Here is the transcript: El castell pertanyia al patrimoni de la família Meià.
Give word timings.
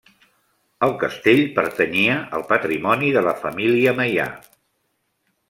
El 0.87 0.93
castell 1.03 1.41
pertanyia 1.57 2.15
al 2.39 2.47
patrimoni 2.53 3.13
de 3.19 3.25
la 3.29 3.35
família 3.43 3.95
Meià. 4.01 4.27